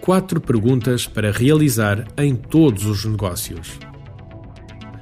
Quatro 0.00 0.40
perguntas 0.40 1.06
para 1.06 1.32
realizar 1.32 2.06
em 2.16 2.36
todos 2.36 2.84
os 2.84 3.04
negócios. 3.04 3.78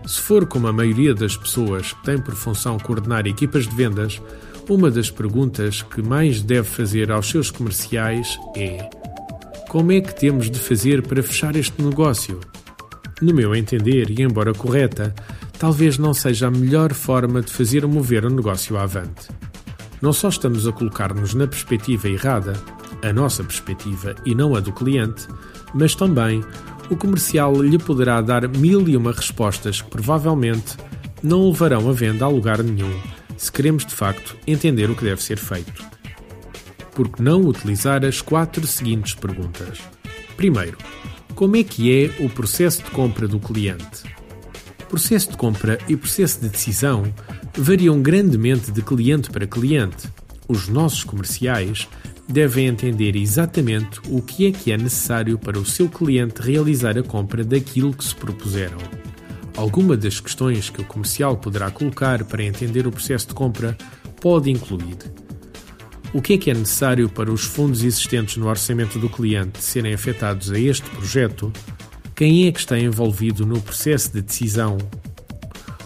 Se 0.06 0.20
for 0.20 0.46
como 0.46 0.66
a 0.66 0.72
maioria 0.72 1.14
das 1.14 1.36
pessoas 1.36 1.92
que 1.92 2.04
tem 2.04 2.18
por 2.18 2.34
função 2.34 2.78
coordenar 2.78 3.26
equipas 3.26 3.66
de 3.66 3.74
vendas, 3.74 4.20
uma 4.68 4.90
das 4.90 5.10
perguntas 5.10 5.82
que 5.82 6.02
mais 6.02 6.40
deve 6.40 6.68
fazer 6.68 7.10
aos 7.10 7.28
seus 7.28 7.50
comerciais 7.50 8.38
é: 8.56 8.88
Como 9.68 9.92
é 9.92 10.00
que 10.00 10.18
temos 10.18 10.50
de 10.50 10.58
fazer 10.58 11.02
para 11.02 11.22
fechar 11.22 11.54
este 11.54 11.82
negócio? 11.82 12.40
No 13.20 13.34
meu 13.34 13.54
entender, 13.54 14.10
e 14.10 14.22
embora 14.22 14.54
correta, 14.54 15.14
talvez 15.58 15.98
não 15.98 16.14
seja 16.14 16.48
a 16.48 16.50
melhor 16.50 16.92
forma 16.94 17.42
de 17.42 17.52
fazer 17.52 17.86
mover 17.86 18.24
o 18.24 18.30
negócio 18.30 18.76
avante. 18.78 19.28
Não 20.04 20.12
só 20.12 20.28
estamos 20.28 20.66
a 20.66 20.72
colocar-nos 20.72 21.32
na 21.32 21.46
perspectiva 21.46 22.10
errada, 22.10 22.52
a 23.02 23.10
nossa 23.10 23.42
perspectiva 23.42 24.14
e 24.22 24.34
não 24.34 24.54
a 24.54 24.60
do 24.60 24.70
cliente, 24.70 25.26
mas 25.72 25.94
também 25.94 26.44
o 26.90 26.96
comercial 26.96 27.62
lhe 27.62 27.78
poderá 27.78 28.20
dar 28.20 28.46
mil 28.46 28.86
e 28.86 28.98
uma 28.98 29.12
respostas 29.12 29.80
que 29.80 29.88
provavelmente 29.88 30.76
não 31.22 31.48
levarão 31.48 31.88
a 31.88 31.92
venda 31.94 32.26
a 32.26 32.28
lugar 32.28 32.62
nenhum 32.62 32.92
se 33.38 33.50
queremos 33.50 33.86
de 33.86 33.94
facto 33.94 34.36
entender 34.46 34.90
o 34.90 34.94
que 34.94 35.04
deve 35.04 35.22
ser 35.22 35.38
feito. 35.38 35.82
Por 36.94 37.08
que 37.08 37.22
não 37.22 37.40
utilizar 37.40 38.04
as 38.04 38.20
quatro 38.20 38.66
seguintes 38.66 39.14
perguntas? 39.14 39.80
Primeiro, 40.36 40.76
como 41.34 41.56
é 41.56 41.64
que 41.64 41.90
é 41.90 42.22
o 42.22 42.28
processo 42.28 42.82
de 42.82 42.90
compra 42.90 43.26
do 43.26 43.40
cliente? 43.40 44.02
Processo 44.94 45.32
de 45.32 45.36
compra 45.36 45.76
e 45.88 45.96
processo 45.96 46.40
de 46.40 46.48
decisão 46.48 47.12
variam 47.58 48.00
grandemente 48.00 48.70
de 48.70 48.80
cliente 48.80 49.28
para 49.28 49.44
cliente. 49.44 50.08
Os 50.46 50.68
nossos 50.68 51.02
comerciais 51.02 51.88
devem 52.28 52.68
entender 52.68 53.16
exatamente 53.16 54.00
o 54.08 54.22
que 54.22 54.46
é 54.46 54.52
que 54.52 54.70
é 54.70 54.76
necessário 54.76 55.36
para 55.36 55.58
o 55.58 55.66
seu 55.66 55.88
cliente 55.88 56.40
realizar 56.40 56.96
a 56.96 57.02
compra 57.02 57.42
daquilo 57.42 57.92
que 57.92 58.04
se 58.04 58.14
propuseram. 58.14 58.78
Alguma 59.56 59.96
das 59.96 60.20
questões 60.20 60.70
que 60.70 60.82
o 60.82 60.84
comercial 60.84 61.38
poderá 61.38 61.72
colocar 61.72 62.22
para 62.22 62.44
entender 62.44 62.86
o 62.86 62.92
processo 62.92 63.26
de 63.26 63.34
compra 63.34 63.76
pode 64.20 64.48
incluir 64.48 64.98
o 66.14 66.22
que 66.22 66.34
é 66.34 66.38
que 66.38 66.48
é 66.48 66.54
necessário 66.54 67.08
para 67.08 67.32
os 67.32 67.42
fundos 67.42 67.82
existentes 67.82 68.36
no 68.36 68.46
orçamento 68.46 69.00
do 69.00 69.08
cliente 69.08 69.60
serem 69.60 69.92
afetados 69.92 70.52
a 70.52 70.58
este 70.60 70.88
projeto? 70.90 71.52
Quem 72.14 72.46
é 72.46 72.52
que 72.52 72.60
está 72.60 72.78
envolvido 72.78 73.44
no 73.44 73.60
processo 73.60 74.12
de 74.12 74.22
decisão? 74.22 74.78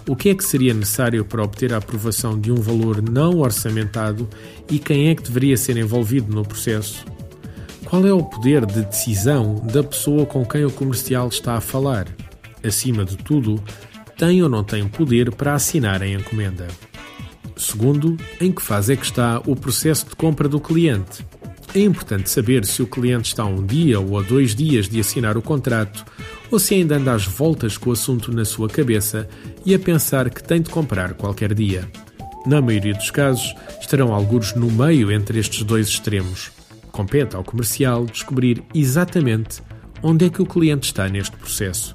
O 0.07 0.17
que 0.17 0.31
é 0.31 0.35
que 0.35 0.45
seria 0.45 0.75
necessário 0.75 1.25
para 1.25 1.43
obter 1.43 1.73
a 1.73 1.79
aprovação 1.79 2.39
de 2.39 2.51
um 2.53 2.57
valor 2.57 3.03
não 3.03 3.39
orçamentado 3.39 4.29
e 4.71 4.79
quem 4.79 5.09
é 5.09 5.15
que 5.15 5.23
deveria 5.23 5.57
ser 5.57 5.77
envolvido 5.77 6.35
no 6.35 6.45
processo? 6.45 7.05
Qual 7.85 8.07
é 8.07 8.13
o 8.13 8.23
poder 8.23 8.67
de 8.67 8.83
decisão 8.83 9.55
da 9.73 9.83
pessoa 9.83 10.27
com 10.27 10.45
quem 10.45 10.65
o 10.65 10.71
comercial 10.71 11.29
está 11.29 11.55
a 11.55 11.61
falar? 11.61 12.07
acima 12.67 13.05
de 13.05 13.17
tudo, 13.17 13.63
tem 14.17 14.43
ou 14.43 14.49
não 14.49 14.65
tem 14.65 14.87
poder 14.89 15.33
para 15.33 15.55
assinar 15.55 16.03
a 16.03 16.09
encomenda. 16.09 16.67
Segundo, 17.57 18.17
em 18.41 18.53
que 18.53 18.63
fase 18.63 18.93
é 18.93 18.97
que 18.97 19.05
está 19.05 19.41
o 19.47 19.57
processo 19.57 20.07
de 20.09 20.17
compra 20.17 20.49
do 20.49 20.61
cliente? 20.61 21.27
É 21.75 21.81
importante 21.81 22.31
saber 22.31 22.65
se 22.65 22.83
o 22.83 22.87
cliente 22.87 23.29
está 23.29 23.43
a 23.43 23.47
um 23.47 23.65
dia 23.65 24.01
ou 24.01 24.19
a 24.19 24.23
dois 24.23 24.55
dias 24.55 24.89
de 24.89 24.99
assinar 24.99 25.37
o 25.37 25.43
contrato 25.43 26.05
ou 26.51 26.59
se 26.59 26.75
ainda 26.75 26.97
anda 26.97 27.13
às 27.13 27.27
voltas 27.27 27.77
com 27.77 27.91
o 27.91 27.93
assunto 27.93 28.33
na 28.33 28.45
sua 28.45 28.69
cabeça 28.69 29.29
e 29.67 29.75
a 29.75 29.79
pensar 29.79 30.31
que 30.31 30.43
tem 30.43 30.63
de 30.63 30.71
comprar 30.71 31.13
qualquer 31.13 31.53
dia. 31.53 31.89
Na 32.47 32.63
maioria 32.63 32.95
dos 32.95 33.11
casos, 33.11 33.55
estarão 33.81 34.15
alguns 34.15 34.55
no 34.55 34.71
meio 34.71 35.13
entre 35.13 35.39
estes 35.39 35.63
dois 35.63 35.89
extremos. 35.89 36.51
Compete 36.91 37.37
ao 37.37 37.45
comercial 37.45 38.07
descobrir 38.07 38.63
exatamente 38.75 39.63
onde 40.03 40.25
é 40.25 40.31
que 40.31 40.41
o 40.41 40.47
cliente 40.47 40.87
está 40.87 41.07
neste 41.09 41.37
processo. 41.37 41.93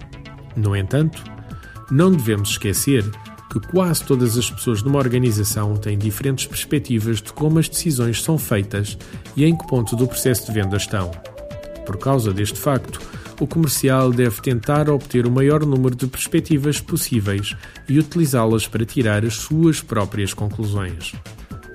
No 0.55 0.75
entanto, 0.75 1.23
não 1.89 2.11
devemos 2.11 2.51
esquecer 2.51 3.03
que 3.49 3.59
quase 3.59 4.03
todas 4.03 4.37
as 4.37 4.49
pessoas 4.49 4.81
numa 4.81 4.99
organização 4.99 5.75
têm 5.75 5.97
diferentes 5.97 6.45
perspectivas 6.45 7.21
de 7.21 7.31
como 7.33 7.59
as 7.59 7.69
decisões 7.69 8.23
são 8.23 8.37
feitas 8.37 8.97
e 9.35 9.45
em 9.45 9.55
que 9.55 9.67
ponto 9.67 9.95
do 9.95 10.07
processo 10.07 10.47
de 10.47 10.53
venda 10.53 10.77
estão. 10.77 11.11
Por 11.85 11.97
causa 11.97 12.33
deste 12.33 12.59
facto, 12.59 12.99
o 13.39 13.47
comercial 13.47 14.11
deve 14.11 14.41
tentar 14.41 14.89
obter 14.89 15.25
o 15.25 15.31
maior 15.31 15.65
número 15.65 15.95
de 15.95 16.07
perspectivas 16.07 16.79
possíveis 16.79 17.55
e 17.89 17.99
utilizá-las 17.99 18.67
para 18.67 18.85
tirar 18.85 19.25
as 19.25 19.35
suas 19.35 19.81
próprias 19.81 20.33
conclusões. 20.33 21.13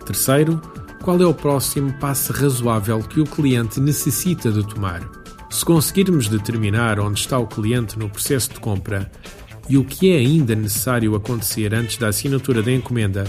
Terceiro, 0.07 0.61
qual 1.03 1.21
é 1.21 1.27
o 1.27 1.35
próximo 1.35 1.93
passo 1.95 2.33
razoável 2.33 3.01
que 3.01 3.21
o 3.21 3.25
cliente 3.25 3.81
necessita 3.81 4.51
de 4.51 4.67
tomar? 4.67 5.09
Se 5.51 5.65
conseguirmos 5.65 6.29
determinar 6.29 7.01
onde 7.01 7.21
está 7.21 7.39
o 7.39 7.47
cliente 7.47 7.99
no 7.99 8.09
processo 8.09 8.53
de 8.53 8.61
compra 8.61 9.11
e 9.69 9.77
o 9.77 9.85
que 9.85 10.11
é 10.13 10.17
ainda 10.17 10.55
necessário 10.55 11.15
acontecer 11.15 11.75
antes 11.75 11.97
da 11.97 12.09
assinatura 12.09 12.63
da 12.63 12.73
encomenda, 12.73 13.25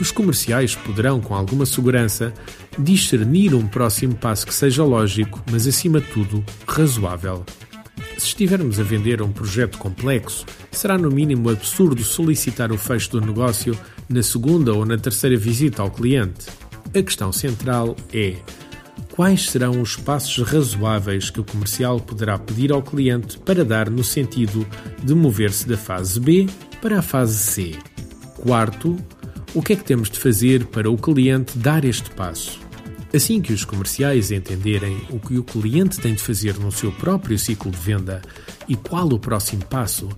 os 0.00 0.10
comerciais 0.10 0.74
poderão, 0.74 1.20
com 1.20 1.34
alguma 1.34 1.66
segurança, 1.66 2.32
discernir 2.78 3.54
um 3.54 3.66
próximo 3.66 4.14
passo 4.14 4.46
que 4.46 4.54
seja 4.54 4.82
lógico, 4.82 5.42
mas 5.50 5.66
acima 5.66 6.00
de 6.00 6.06
tudo 6.06 6.44
razoável. 6.66 7.44
Se 8.16 8.28
estivermos 8.28 8.80
a 8.80 8.82
vender 8.82 9.20
um 9.20 9.32
projeto 9.32 9.78
complexo, 9.78 10.46
será 10.70 10.96
no 10.96 11.10
mínimo 11.10 11.50
absurdo 11.50 12.02
solicitar 12.02 12.72
o 12.72 12.78
fecho 12.78 13.10
do 13.10 13.20
negócio 13.20 13.78
na 14.08 14.22
segunda 14.22 14.72
ou 14.72 14.86
na 14.86 14.96
terceira 14.96 15.36
visita 15.36 15.82
ao 15.82 15.90
cliente. 15.90 16.46
A 16.94 17.02
questão 17.02 17.30
central 17.32 17.94
é 18.12 18.36
quais 19.10 19.50
serão 19.50 19.80
os 19.80 19.96
passos 19.96 20.46
razoáveis 20.46 21.30
que 21.30 21.40
o 21.40 21.44
comercial 21.44 22.00
poderá 22.00 22.38
pedir 22.38 22.72
ao 22.72 22.82
cliente 22.82 23.38
para 23.38 23.64
dar 23.64 23.90
no 23.90 24.04
sentido 24.04 24.66
de 25.02 25.14
mover-se 25.14 25.68
da 25.68 25.76
fase 25.76 26.18
B 26.18 26.46
para 26.80 26.98
a 27.00 27.02
fase 27.02 27.36
C. 27.36 27.74
Quarto, 28.36 28.96
o 29.54 29.62
que 29.62 29.72
é 29.72 29.76
que 29.76 29.84
temos 29.84 30.08
de 30.08 30.18
fazer 30.18 30.64
para 30.66 30.90
o 30.90 30.96
cliente 30.96 31.58
dar 31.58 31.84
este 31.84 32.10
passo? 32.10 32.58
Assim 33.12 33.42
que 33.42 33.52
os 33.52 33.64
comerciais 33.64 34.30
entenderem 34.30 34.96
o 35.10 35.18
que 35.18 35.36
o 35.36 35.42
cliente 35.42 36.00
tem 36.00 36.14
de 36.14 36.22
fazer 36.22 36.56
no 36.58 36.70
seu 36.70 36.92
próprio 36.92 37.36
ciclo 37.36 37.70
de 37.70 37.78
venda 37.78 38.22
e 38.68 38.76
qual 38.76 39.08
o 39.08 39.18
próximo 39.18 39.64
passo, 39.64 40.08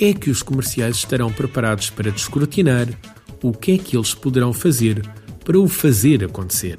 é 0.00 0.14
que 0.14 0.30
os 0.30 0.42
comerciais 0.42 0.96
estarão 0.96 1.30
preparados 1.30 1.90
para 1.90 2.10
descortinar 2.10 2.88
o 3.42 3.52
que 3.52 3.72
é 3.72 3.78
que 3.78 3.94
eles 3.94 4.14
poderão 4.14 4.54
fazer 4.54 5.06
para 5.44 5.58
o 5.58 5.68
fazer 5.68 6.24
acontecer. 6.24 6.78